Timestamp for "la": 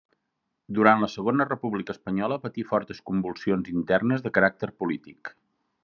1.03-1.09